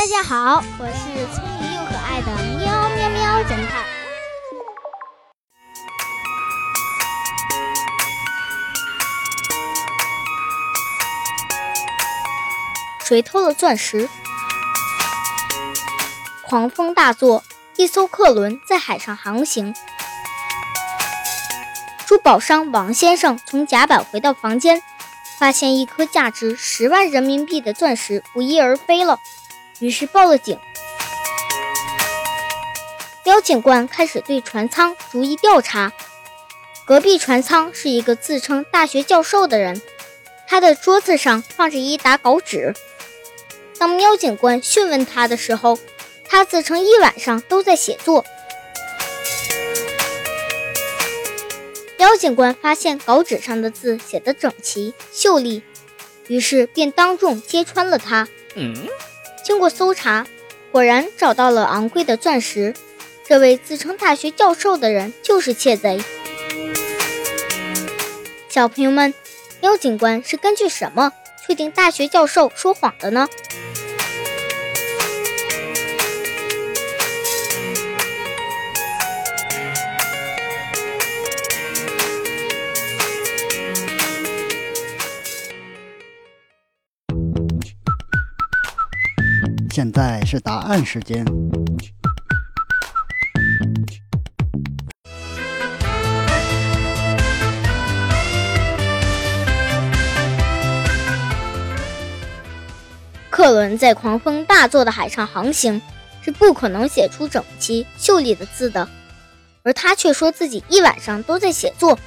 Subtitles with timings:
[0.00, 3.84] 大家好，我是聪明又可爱的喵喵喵侦探。
[13.04, 14.08] 谁偷了钻石？
[16.48, 17.44] 狂风大作，
[17.76, 19.74] 一艘客轮在海上航行。
[22.06, 24.80] 珠宝商王先生从甲板回到房间，
[25.38, 29.18] 发现一颗价值十万人民币的钻石不翼而飞了。
[29.80, 30.58] 于是报了警。
[33.24, 35.92] 刁警官开始对船舱逐一调查。
[36.86, 39.80] 隔壁船舱是一个自称大学教授的人，
[40.48, 42.74] 他的桌子上放着一沓稿纸。
[43.78, 45.78] 当喵警官讯问他的时候，
[46.28, 48.24] 他自称一晚上都在写作。
[51.96, 55.62] 喵警官发现稿纸上的字写得整齐秀丽，
[56.26, 58.26] 于是便当众揭穿了他。
[58.56, 58.74] 嗯。
[59.50, 60.28] 经过搜查，
[60.70, 62.72] 果然找到了昂贵的钻石。
[63.26, 66.00] 这位自称大学教授的人就是窃贼。
[68.48, 69.12] 小朋友们，
[69.60, 71.10] 喵警官是根据什么
[71.44, 73.28] 确定大学教授说谎的呢？
[89.70, 91.24] 现在是答案时间。
[103.30, 105.80] 客轮在狂风大作的海上航行，
[106.20, 108.86] 是不可能写出整齐秀丽的字的，
[109.62, 111.98] 而他却说自己一晚上都在写作，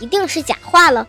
[0.00, 1.06] 一定是假话了。